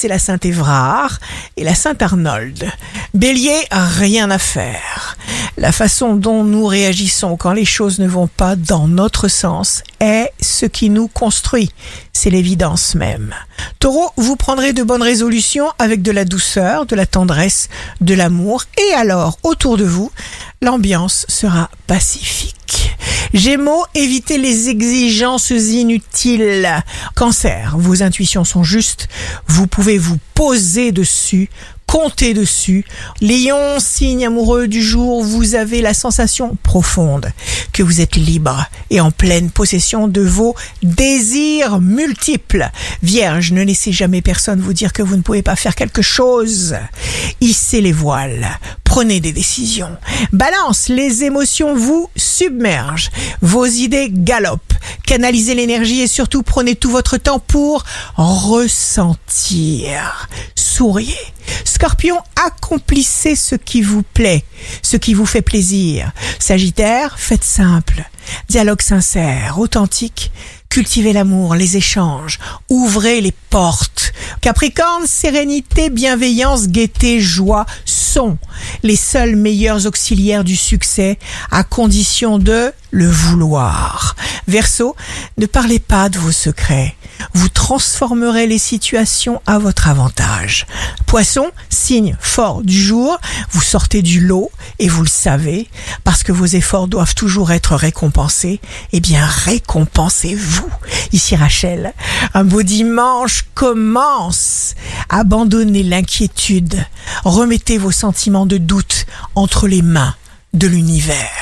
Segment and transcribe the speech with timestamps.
[0.00, 1.18] c'est la Sainte Évrard
[1.58, 2.72] et la Sainte Arnold.
[3.12, 5.18] Bélier, rien à faire.
[5.58, 10.30] La façon dont nous réagissons quand les choses ne vont pas dans notre sens est
[10.40, 11.70] ce qui nous construit.
[12.14, 13.34] C'est l'évidence même.
[13.78, 17.68] Taureau, vous prendrez de bonnes résolutions avec de la douceur, de la tendresse,
[18.00, 20.10] de l'amour et alors, autour de vous,
[20.62, 22.59] l'ambiance sera pacifique.
[23.32, 26.68] Gémeaux, évitez les exigences inutiles.
[27.14, 29.08] Cancer, vos intuitions sont justes,
[29.46, 31.48] vous pouvez vous poser dessus,
[31.90, 32.84] comptez dessus.
[33.20, 37.32] Lion, signe amoureux du jour, vous avez la sensation profonde
[37.72, 42.70] que vous êtes libre et en pleine possession de vos désirs multiples.
[43.02, 46.76] Vierge, ne laissez jamais personne vous dire que vous ne pouvez pas faire quelque chose.
[47.40, 48.46] Hissez les voiles,
[48.84, 49.96] prenez des décisions.
[50.32, 53.10] Balance, les émotions vous submergent,
[53.42, 54.74] vos idées galopent.
[55.06, 57.84] Canalisez l'énergie et surtout prenez tout votre temps pour
[58.16, 58.88] ressentir.
[61.64, 64.44] Scorpion, accomplissez ce qui vous plaît,
[64.80, 66.12] ce qui vous fait plaisir.
[66.38, 68.08] Sagittaire, faites simple.
[68.48, 70.32] Dialogue sincère, authentique.
[70.70, 72.38] Cultivez l'amour, les échanges.
[72.70, 74.12] Ouvrez les portes.
[74.40, 78.38] Capricorne, sérénité, bienveillance, gaieté, joie sont
[78.82, 81.18] les seuls meilleurs auxiliaires du succès
[81.50, 84.16] à condition de le vouloir.
[84.48, 84.96] Verseau,
[85.36, 86.96] ne parlez pas de vos secrets.
[87.70, 90.66] Transformerez les situations à votre avantage.
[91.06, 93.16] Poisson, signe fort du jour,
[93.52, 95.70] vous sortez du lot et vous le savez,
[96.02, 98.58] parce que vos efforts doivent toujours être récompensés.
[98.92, 100.68] Eh bien, récompensez-vous.
[101.12, 101.94] Ici Rachel,
[102.34, 104.74] un beau dimanche commence.
[105.08, 106.84] Abandonnez l'inquiétude.
[107.22, 110.16] Remettez vos sentiments de doute entre les mains
[110.54, 111.39] de l'univers.